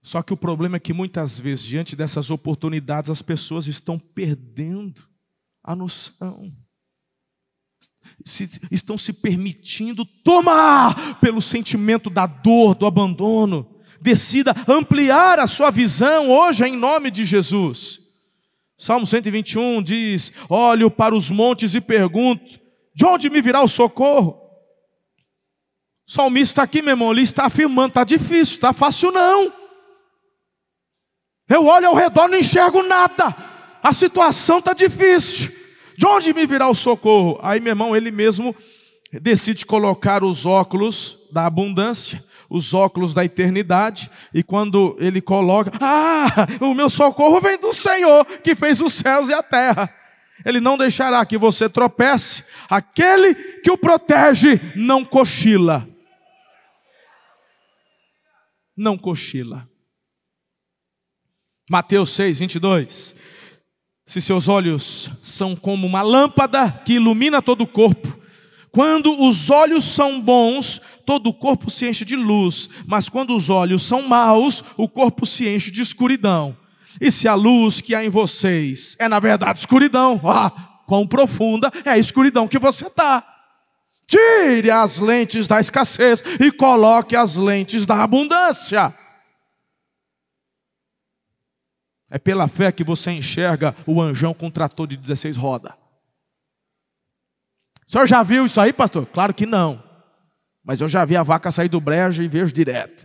[0.02, 5.02] Só que o problema é que muitas vezes, diante dessas oportunidades, as pessoas estão perdendo
[5.62, 6.50] a noção.
[8.24, 13.80] Se, estão se permitindo tomar pelo sentimento da dor, do abandono.
[14.00, 18.09] Decida ampliar a sua visão hoje em nome de Jesus.
[18.80, 22.58] Salmo 121 diz: Olho para os montes e pergunto:
[22.94, 24.40] De onde me virá o socorro?
[26.08, 29.52] O salmista aqui, meu irmão, ele está afirmando: está difícil, está fácil não.
[31.46, 33.36] Eu olho ao redor, não enxergo nada.
[33.82, 35.50] A situação está difícil.
[35.98, 37.38] De onde me virá o socorro?
[37.42, 38.56] Aí, meu irmão, ele mesmo
[39.12, 46.48] decide colocar os óculos da abundância, os óculos da eternidade, e quando ele coloca, ah,
[46.60, 49.88] o meu socorro vem do Senhor, que fez os céus e a terra.
[50.44, 55.86] Ele não deixará que você tropece, aquele que o protege não cochila.
[58.76, 59.68] Não cochila.
[61.70, 63.14] Mateus 6, 22.
[64.04, 68.19] Se seus olhos são como uma lâmpada que ilumina todo o corpo,
[68.72, 73.50] quando os olhos são bons, todo o corpo se enche de luz, mas quando os
[73.50, 76.56] olhos são maus, o corpo se enche de escuridão.
[77.00, 80.50] E se a luz que há em vocês é na verdade escuridão, ah,
[80.86, 83.26] quão profunda é a escuridão que você está.
[84.06, 88.92] Tire as lentes da escassez e coloque as lentes da abundância.
[92.10, 95.79] É pela fé que você enxerga o anjão com um trator de 16 rodas.
[97.90, 99.04] O senhor já viu isso aí, pastor?
[99.04, 99.82] Claro que não.
[100.62, 103.04] Mas eu já vi a vaca sair do brejo e vejo direto.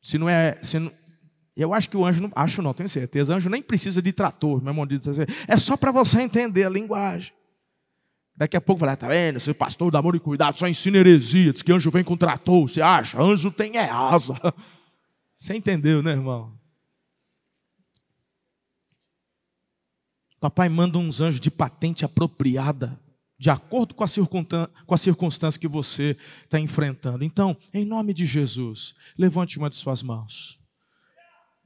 [0.00, 0.56] Se não é.
[0.62, 0.92] Se não,
[1.56, 2.30] eu acho que o anjo não.
[2.36, 3.32] Acho não, tenho certeza.
[3.32, 4.84] O anjo nem precisa de trator, meu irmão.
[4.84, 7.32] Assim, é só para você entender a linguagem.
[8.36, 9.38] Daqui a pouco vai lá, tá vendo?
[9.38, 11.52] Esse pastor do amor e cuidado só ensina heresia.
[11.52, 12.68] Diz que anjo vem com trator.
[12.68, 13.20] Você acha?
[13.20, 14.38] Anjo tem é asa.
[15.36, 16.56] Você entendeu, né, irmão?
[20.38, 22.96] Papai manda uns anjos de patente apropriada,
[23.38, 24.06] de acordo com a,
[24.86, 27.24] com a circunstância que você está enfrentando.
[27.24, 30.58] Então, em nome de Jesus, levante uma de suas mãos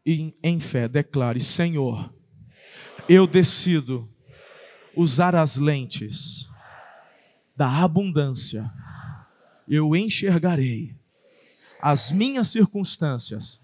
[0.04, 2.12] e, em fé, declare: Senhor,
[3.08, 4.08] eu decido
[4.96, 6.48] usar as lentes
[7.56, 8.68] da abundância,
[9.68, 10.96] eu enxergarei
[11.80, 13.60] as minhas circunstâncias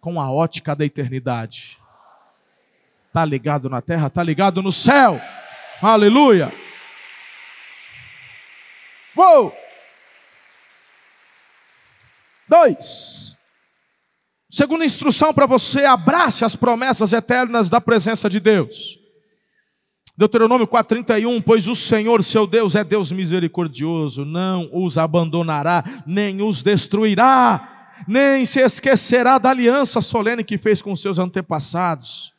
[0.00, 1.80] com a ótica da eternidade
[3.10, 5.20] Está ligado na terra, está ligado no céu.
[5.82, 6.52] Aleluia.
[9.16, 9.52] Uou!
[12.48, 13.38] Dois.
[14.50, 18.98] Segunda instrução para você, abrace as promessas eternas da presença de Deus.
[20.18, 26.62] Deuteronômio 4,31, pois o Senhor, seu Deus, é Deus misericordioso, não os abandonará, nem os
[26.62, 32.32] destruirá, nem se esquecerá da aliança solene que fez com seus antepassados.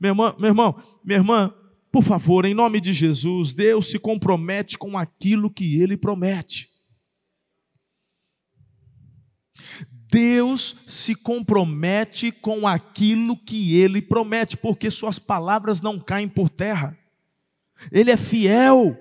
[0.00, 1.52] Meu irmão, meu irmão, minha irmã,
[1.90, 6.68] por favor, em nome de Jesus, Deus se compromete com aquilo que Ele promete.
[10.08, 16.96] Deus se compromete com aquilo que Ele promete, porque Suas palavras não caem por terra.
[17.90, 18.96] Ele é fiel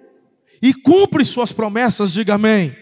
[0.62, 2.76] e cumpre suas promessas, diga amém.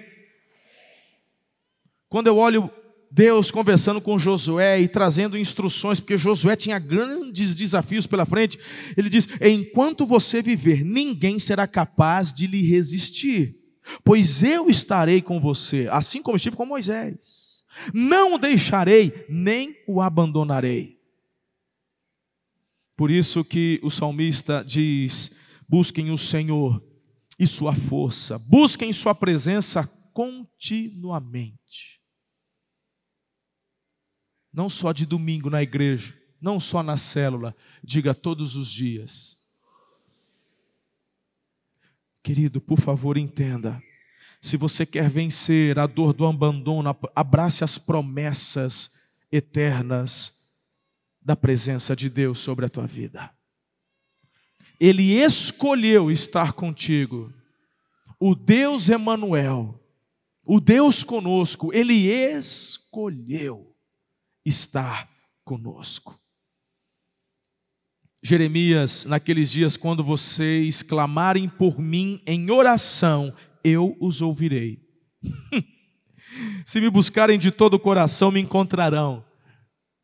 [2.10, 2.70] Quando eu olho
[3.16, 8.58] Deus conversando com Josué e trazendo instruções, porque Josué tinha grandes desafios pela frente,
[8.98, 13.56] ele diz: Enquanto você viver, ninguém será capaz de lhe resistir,
[14.04, 17.64] pois eu estarei com você, assim como estive com Moisés.
[17.94, 20.98] Não o deixarei, nem o abandonarei.
[22.98, 25.36] Por isso que o salmista diz:
[25.70, 26.84] Busquem o Senhor
[27.40, 31.63] e sua força, busquem sua presença continuamente.
[34.54, 39.38] Não só de domingo na igreja, não só na célula, diga todos os dias.
[42.22, 43.82] Querido, por favor, entenda.
[44.40, 50.52] Se você quer vencer a dor do abandono, abrace as promessas eternas
[51.22, 53.34] da presença de Deus sobre a tua vida.
[54.80, 57.34] Ele escolheu estar contigo.
[58.20, 59.82] O Deus Emanuel,
[60.46, 63.73] o Deus conosco, ele escolheu
[64.46, 65.08] estar
[65.44, 66.18] conosco.
[68.24, 74.80] Jeremias, naqueles dias, quando vocês clamarem por mim em oração, eu os ouvirei.
[76.66, 79.24] Se me buscarem de todo o coração, me encontrarão.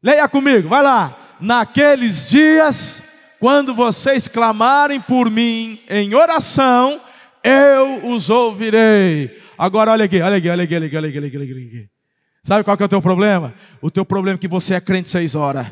[0.04, 1.38] Leia comigo, vai lá.
[1.40, 3.04] Naqueles dias,
[3.40, 7.02] quando vocês clamarem por mim em oração,
[7.42, 9.42] eu os ouvirei.
[9.58, 11.99] Agora olha aqui, olha aqui, olha aqui, olha aqui, olha aqui, olha aqui, olha aqui.
[12.44, 13.54] Sabe qual que é o teu problema?
[13.82, 15.68] O teu problema é que você é crente seis horas.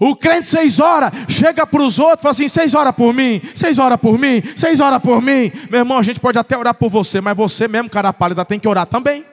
[0.00, 3.42] O crente seis horas chega para os outros e fala assim: seis horas por mim,
[3.54, 5.50] seis horas por mim, seis horas por mim.
[5.68, 8.60] Meu irmão, a gente pode até orar por você, mas você mesmo, cara pálida, tem
[8.60, 9.24] que orar também.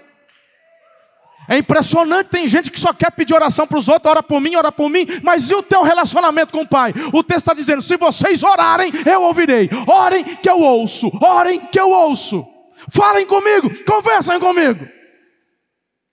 [1.47, 4.55] É impressionante, tem gente que só quer pedir oração para os outros, ora por mim,
[4.55, 6.93] ora por mim, mas e o teu relacionamento com o Pai?
[7.13, 9.69] O texto está dizendo: se vocês orarem, eu ouvirei.
[9.87, 12.45] Orem que eu ouço, orem que eu ouço.
[12.89, 14.98] Falem comigo, conversem comigo.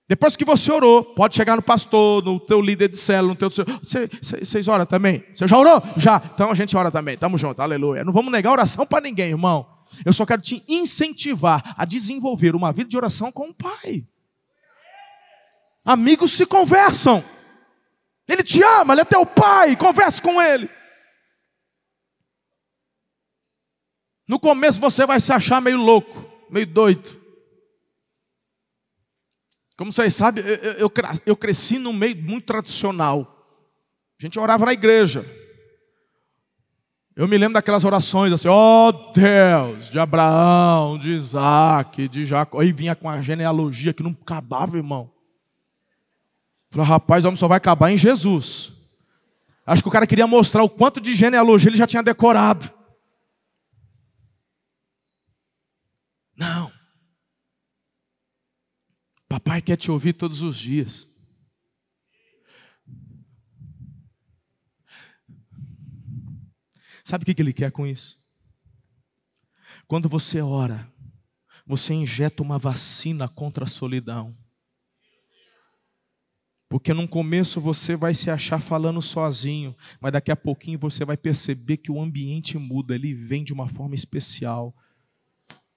[0.08, 3.50] Depois que você orou, pode chegar no pastor, no teu líder de célula, no teu.
[3.50, 5.24] Vocês oram também?
[5.34, 5.82] Você já orou?
[5.96, 6.22] Já.
[6.32, 7.18] Então a gente ora também.
[7.18, 8.04] Tamo junto, aleluia.
[8.04, 9.66] Não vamos negar oração para ninguém, irmão.
[10.04, 14.06] Eu só quero te incentivar a desenvolver uma vida de oração com o Pai.
[15.84, 17.22] Amigos se conversam.
[18.28, 20.68] Ele te ama, ele é teu pai, converse com ele.
[24.28, 27.25] No começo você vai se achar meio louco, meio doido.
[29.76, 30.92] Como vocês sabem, eu, eu,
[31.26, 33.36] eu cresci num meio muito tradicional.
[34.18, 35.24] A gente orava na igreja.
[37.14, 42.60] Eu me lembro daquelas orações assim, ó oh, Deus, de Abraão, de Isaac, de Jacó.
[42.60, 45.10] Aí vinha com a genealogia que não acabava, irmão.
[46.70, 48.72] Falei, rapaz, o homem só vai acabar em Jesus.
[49.66, 52.70] Acho que o cara queria mostrar o quanto de genealogia ele já tinha decorado.
[59.36, 61.06] Papai quer te ouvir todos os dias.
[67.04, 68.16] Sabe o que ele quer com isso?
[69.86, 70.90] Quando você ora,
[71.66, 74.34] você injeta uma vacina contra a solidão.
[76.66, 81.18] Porque no começo você vai se achar falando sozinho, mas daqui a pouquinho você vai
[81.18, 84.74] perceber que o ambiente muda, ele vem de uma forma especial.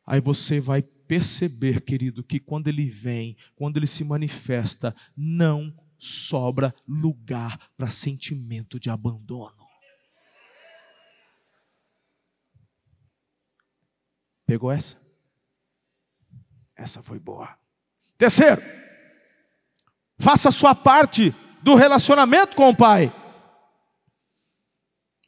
[0.08, 6.74] Aí você vai perceber, querido, que quando ele vem, quando ele se manifesta, não sobra
[6.88, 9.68] lugar para sentimento de abandono.
[14.46, 14.98] Pegou essa?
[16.78, 17.58] Essa foi boa.
[18.18, 18.62] Terceiro,
[20.20, 23.12] Faça a sua parte do relacionamento com o Pai.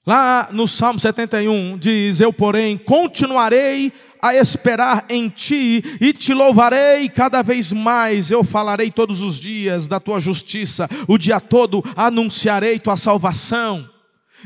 [0.06, 7.10] Lá no Salmo 71 diz: Eu, porém, continuarei a esperar em ti e te louvarei
[7.10, 8.30] cada vez mais.
[8.30, 13.90] Eu falarei todos os dias da tua justiça, o dia todo anunciarei tua salvação.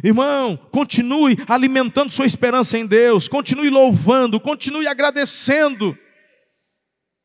[0.04, 5.98] Irmão, continue alimentando sua esperança em Deus, continue louvando, continue agradecendo.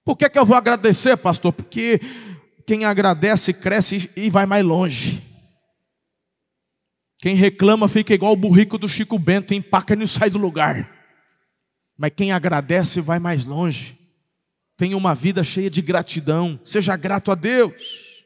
[0.05, 1.53] Por que, que eu vou agradecer, pastor?
[1.53, 2.01] Porque
[2.67, 5.21] quem agradece cresce e vai mais longe.
[7.19, 11.00] Quem reclama fica igual o burrico do Chico Bento, empaca e não sai do lugar.
[12.01, 13.95] Mas quem agradece vai mais longe.
[14.75, 16.59] Tem uma vida cheia de gratidão.
[16.65, 18.25] Seja grato a Deus.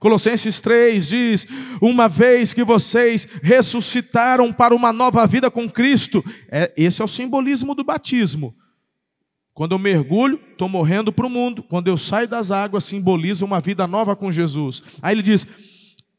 [0.00, 1.46] Colossenses 3 diz:
[1.80, 7.08] Uma vez que vocês ressuscitaram para uma nova vida com Cristo, é, esse é o
[7.08, 8.52] simbolismo do batismo.
[9.52, 11.62] Quando eu mergulho, estou morrendo para o mundo.
[11.62, 14.82] Quando eu saio das águas, simboliza uma vida nova com Jesus.
[15.00, 15.46] Aí ele diz: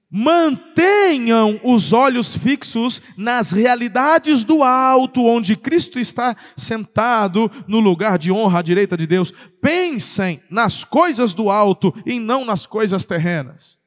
[0.09, 8.31] mantenham os olhos fixos nas realidades do alto, onde Cristo está sentado no lugar de
[8.31, 9.33] honra à direita de Deus.
[9.61, 13.79] Pensem nas coisas do alto e não nas coisas terrenas.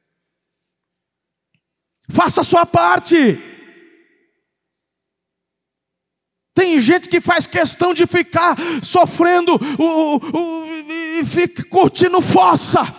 [2.09, 3.37] Faça a sua parte.
[6.53, 9.57] Tem gente que faz questão de ficar sofrendo
[11.21, 12.98] e fica curtindo fossa.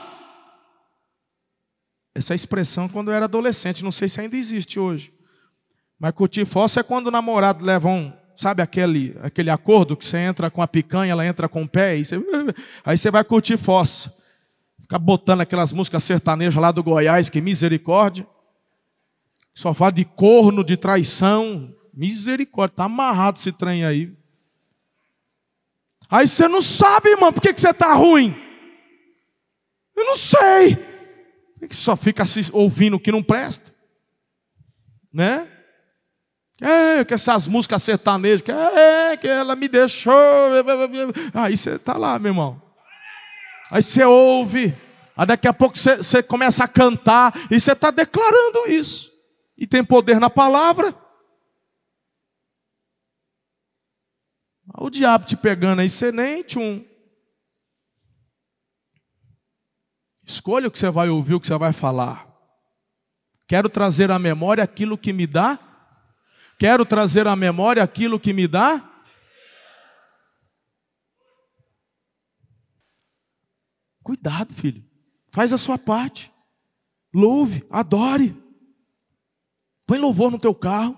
[2.14, 5.12] Essa expressão quando eu era adolescente, não sei se ainda existe hoje.
[5.98, 10.18] Mas curtir fossa é quando o namorado leva um, sabe aquele, aquele acordo que você
[10.18, 12.16] entra com a picanha, ela entra com o pé, e você,
[12.84, 14.18] aí você vai curtir fossa.
[14.80, 18.26] Ficar botando aquelas músicas sertanejas lá do Goiás, que misericórdia.
[19.54, 21.72] Só fala de corno, de traição.
[21.94, 24.12] Misericórdia, tá amarrado esse trem aí.
[26.08, 28.34] Aí você não sabe, irmão, por que, que você está ruim?
[29.94, 30.89] Eu não sei
[31.68, 33.72] que só fica ouvindo o que não presta,
[35.12, 35.48] né?
[36.60, 40.12] É, que essas músicas sertanejas, que, é, que ela me deixou.
[41.32, 42.62] Aí você está lá, meu irmão.
[43.70, 44.74] Aí você ouve,
[45.16, 49.10] aí daqui a pouco você, você começa a cantar, e você está declarando isso.
[49.56, 50.94] E tem poder na palavra.
[54.78, 56.84] O diabo te pegando aí, você nem tchum.
[60.30, 62.24] Escolha o que você vai ouvir, o que você vai falar.
[63.48, 65.58] Quero trazer à memória aquilo que me dá.
[66.56, 68.80] Quero trazer à memória aquilo que me dá.
[74.04, 74.88] Cuidado, filho.
[75.32, 76.32] Faz a sua parte.
[77.12, 78.32] Louve, adore.
[79.84, 80.96] Põe louvor no teu carro.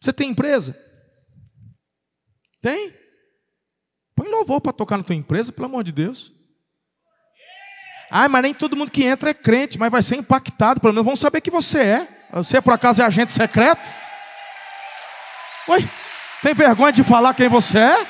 [0.00, 0.78] Você tem empresa?
[2.60, 2.95] Tem?
[4.46, 6.32] Louvor para tocar na tua empresa, pelo amor de Deus.
[8.08, 10.80] Ah, mas nem todo mundo que entra é crente, mas vai ser impactado.
[10.80, 12.08] Pelo menos vão saber que você é.
[12.32, 13.82] Você, por acaso, é agente secreto?
[15.66, 15.88] Oi,
[16.42, 18.06] tem vergonha de falar quem você é?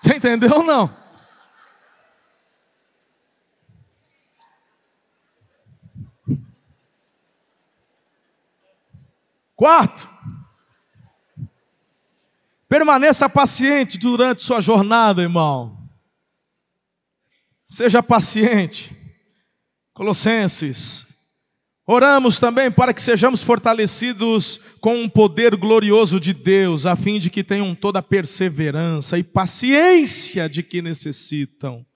[0.00, 1.03] Você entendeu ou não?
[9.64, 10.06] Quarto,
[12.68, 15.88] permaneça paciente durante sua jornada, irmão.
[17.66, 18.94] Seja paciente.
[19.94, 21.06] Colossenses.
[21.86, 27.30] Oramos também para que sejamos fortalecidos com um poder glorioso de Deus, a fim de
[27.30, 31.86] que tenham toda a perseverança e paciência de que necessitam,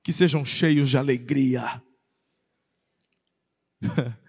[0.00, 1.82] que sejam cheios de alegria.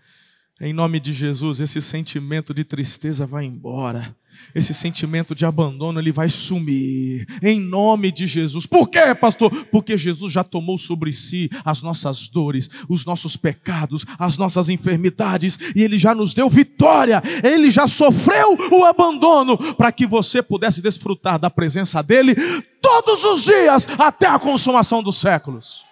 [0.64, 4.16] Em nome de Jesus, esse sentimento de tristeza vai embora.
[4.54, 7.26] Esse sentimento de abandono ele vai sumir.
[7.42, 8.68] Em nome de Jesus.
[8.68, 9.50] Por quê, pastor?
[9.72, 15.58] Porque Jesus já tomou sobre si as nossas dores, os nossos pecados, as nossas enfermidades
[15.76, 17.24] e ele já nos deu vitória.
[17.44, 22.36] Ele já sofreu o abandono para que você pudesse desfrutar da presença dele
[22.80, 25.84] todos os dias até a consumação dos séculos.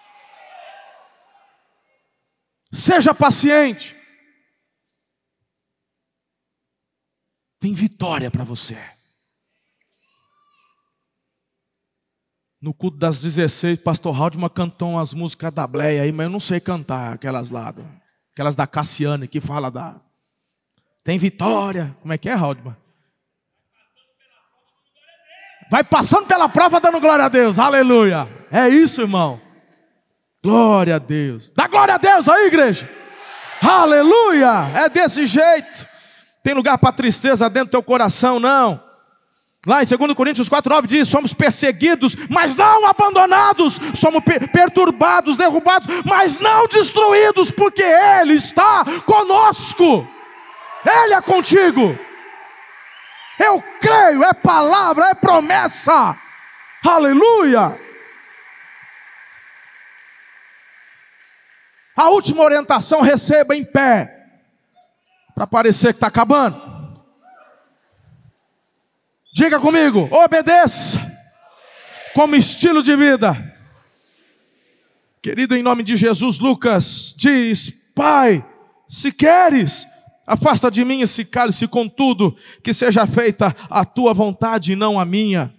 [2.70, 3.98] Seja paciente.
[7.60, 8.78] Tem vitória para você.
[12.60, 16.40] No culto das 16, pastor Haldman cantou umas músicas da Bleia aí, mas eu não
[16.40, 17.74] sei cantar aquelas lá,
[18.32, 19.96] aquelas da Cassiane que fala da.
[21.04, 21.94] Tem vitória.
[22.00, 22.76] Como é que é, Haldman?
[25.70, 27.58] Vai passando pela prova dando glória a Deus.
[27.58, 28.26] Aleluia.
[28.50, 29.40] É isso, irmão.
[30.42, 31.50] Glória a Deus.
[31.54, 32.90] Dá glória a Deus aí, igreja.
[33.62, 34.70] Aleluia.
[34.74, 35.89] É desse jeito.
[36.42, 38.90] Tem lugar para tristeza dentro do teu coração, não.
[39.66, 46.40] Lá em 2 Coríntios 4,9 diz: somos perseguidos, mas não abandonados, somos perturbados, derrubados, mas
[46.40, 50.08] não destruídos, porque Ele está conosco,
[50.86, 51.98] Ele é contigo.
[53.38, 56.16] Eu creio, é palavra, é promessa,
[56.86, 57.78] aleluia.
[61.94, 64.19] A última orientação receba em pé
[65.40, 66.60] para parecer que está acabando.
[69.32, 71.00] Diga comigo, obedeça
[72.12, 73.34] como estilo de vida.
[75.22, 78.44] Querido, em nome de Jesus, Lucas diz: Pai,
[78.86, 79.86] se queres,
[80.26, 85.06] afasta de mim esse cálice, contudo, que seja feita a tua vontade e não a
[85.06, 85.54] minha.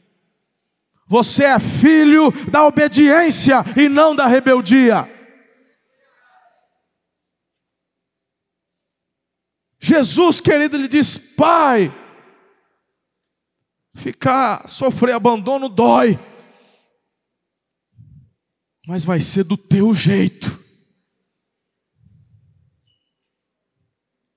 [1.07, 5.11] Você é filho da obediência e não da rebeldia.
[9.82, 11.91] Jesus, querido, ele diz: Pai,
[13.95, 16.19] ficar, sofrer abandono dói,
[18.88, 20.61] mas vai ser do teu jeito.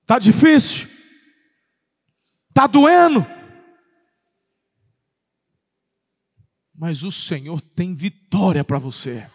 [0.05, 0.87] Tá difícil?
[2.53, 3.25] Tá doendo?
[6.73, 9.29] Mas o Senhor tem vitória para você.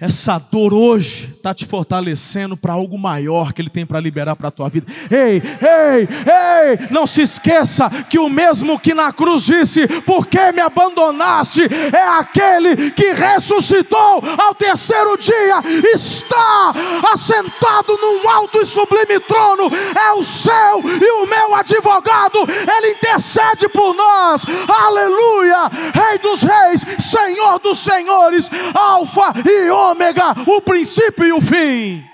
[0.00, 4.48] Essa dor hoje está te fortalecendo para algo maior que Ele tem para liberar para
[4.48, 4.90] a tua vida.
[5.10, 10.52] Ei, ei, ei, não se esqueça que o mesmo que na cruz disse: Por que
[10.52, 11.64] me abandonaste?
[11.94, 16.72] É aquele que ressuscitou ao terceiro dia, está
[17.12, 19.70] assentado num alto e sublime trono,
[20.02, 24.46] é o seu e o meu advogado, Ele intercede por nós.
[24.66, 31.40] Aleluia, Rei dos Reis, Senhor dos Senhores, Alfa e Ômega ômega, o princípio e o
[31.40, 32.04] fim.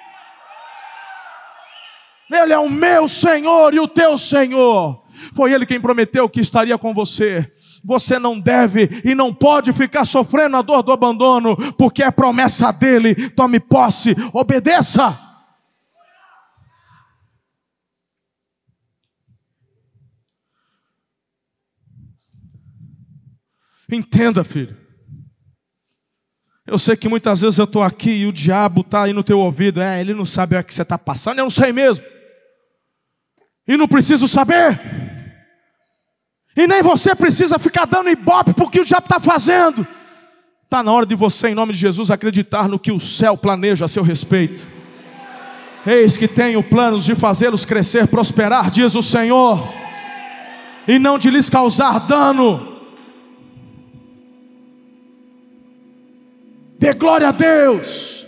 [2.31, 5.05] Ele é o meu Senhor e o teu Senhor.
[5.35, 7.51] Foi Ele quem prometeu que estaria com você.
[7.85, 12.72] Você não deve e não pode ficar sofrendo a dor do abandono, porque é promessa
[12.72, 13.31] dele.
[13.31, 15.16] Tome posse, obedeça.
[23.89, 24.86] Entenda, filho.
[26.67, 29.39] Eu sei que muitas vezes eu estou aqui e o diabo está aí no teu
[29.39, 29.81] ouvido.
[29.81, 32.05] É, ele não sabe o que você está passando, eu não sei mesmo.
[33.69, 34.81] E não preciso saber.
[36.57, 39.87] E nem você precisa ficar dando ibope porque o diabo está fazendo.
[40.64, 43.85] Está na hora de você, em nome de Jesus, acreditar no que o céu planeja
[43.85, 44.67] a seu respeito.
[45.87, 49.73] Eis que tenho planos de fazê-los crescer, prosperar, diz o Senhor,
[50.89, 52.76] e não de lhes causar dano.
[56.87, 58.24] Dê glória a Deus.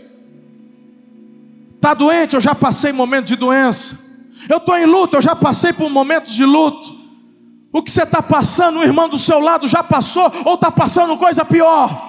[1.76, 2.34] Está doente?
[2.34, 3.96] Eu já passei momento de doença.
[4.48, 6.98] Eu estou em luto, eu já passei por momentos de luto.
[7.72, 11.16] O que você está passando, o irmão do seu lado já passou, ou está passando
[11.16, 12.06] coisa pior.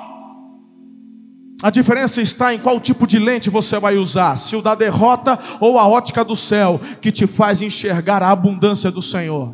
[1.62, 5.38] A diferença está em qual tipo de lente você vai usar: se o da derrota
[5.60, 9.54] ou a ótica do céu, que te faz enxergar a abundância do Senhor.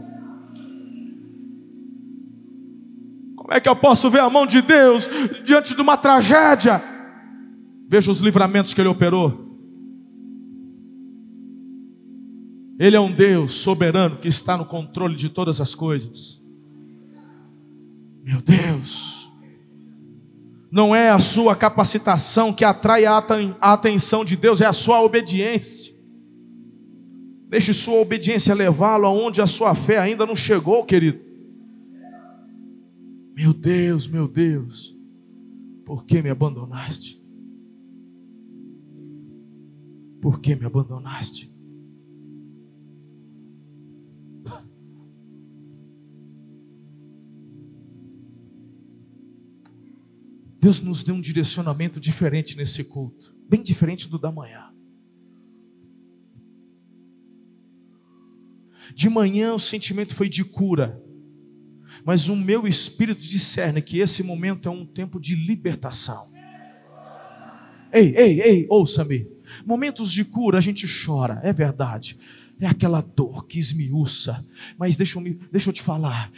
[3.46, 5.08] Como é que eu posso ver a mão de Deus
[5.44, 6.82] diante de uma tragédia?
[7.88, 9.56] Veja os livramentos que Ele operou.
[12.80, 16.42] Ele é um Deus soberano que está no controle de todas as coisas.
[18.24, 19.30] Meu Deus,
[20.72, 23.24] não é a sua capacitação que atrai a
[23.62, 25.94] atenção de Deus, é a sua obediência.
[27.48, 31.25] Deixe sua obediência levá-lo aonde a sua fé ainda não chegou, querido.
[33.36, 34.96] Meu Deus, meu Deus,
[35.84, 37.22] por que me abandonaste?
[40.22, 41.54] Por que me abandonaste?
[50.62, 54.74] Deus nos deu um direcionamento diferente nesse culto, bem diferente do da manhã.
[58.96, 61.05] De manhã o sentimento foi de cura,
[62.06, 66.34] mas o meu espírito discerne que esse momento é um tempo de libertação.
[67.92, 69.28] Ei, ei, ei, ouça-me.
[69.66, 72.18] Momentos de cura a gente chora, é verdade
[72.60, 74.44] é aquela dor que esmiuça.
[74.78, 76.32] Mas deixa eu, me, deixa eu te falar: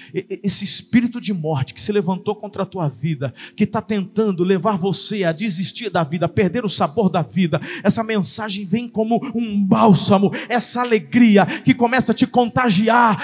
[0.44, 4.78] esse espírito de morte que se levantou contra a tua vida, que está tentando levar
[4.78, 9.20] você a desistir da vida, a perder o sabor da vida, essa mensagem vem como
[9.36, 13.22] um bálsamo, essa alegria que começa a te contagiar,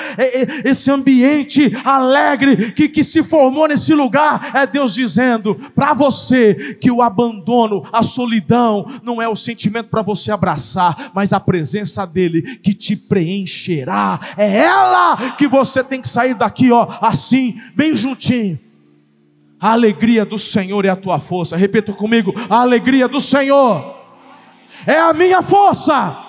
[0.63, 6.91] esse ambiente alegre que, que se formou nesse lugar, é Deus dizendo para você que
[6.91, 12.57] o abandono, a solidão, não é o sentimento para você abraçar, mas a presença dele
[12.57, 14.19] que te preencherá.
[14.37, 14.82] É ela
[15.37, 18.59] que você tem que sair daqui, ó, assim, bem juntinho.
[19.59, 21.55] A alegria do Senhor é a tua força.
[21.55, 23.95] Repita comigo: a alegria do Senhor
[24.85, 26.22] é a minha força.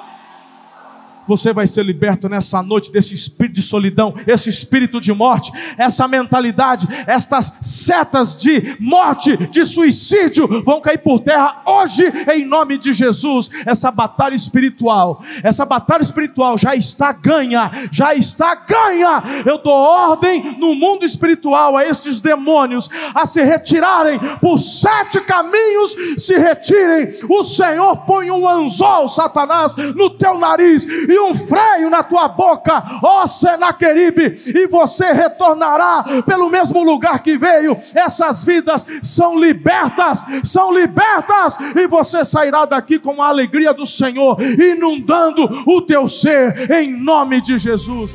[1.26, 6.06] Você vai ser liberto nessa noite desse espírito de solidão, esse espírito de morte, essa
[6.08, 12.92] mentalidade, estas setas de morte, de suicídio vão cair por terra hoje em nome de
[12.92, 13.50] Jesus.
[13.66, 19.22] Essa batalha espiritual, essa batalha espiritual já está ganha, já está ganha.
[19.46, 25.96] Eu dou ordem no mundo espiritual a estes demônios a se retirarem por sete caminhos,
[26.18, 27.14] se retirem.
[27.28, 32.82] O Senhor põe um anzol, Satanás, no teu nariz e um freio na tua boca,
[33.02, 37.76] ó Senaqueribe, e você retornará pelo mesmo lugar que veio.
[37.94, 44.36] Essas vidas são libertas, são libertas, e você sairá daqui com a alegria do Senhor,
[44.42, 48.14] inundando o teu ser, em nome de Jesus.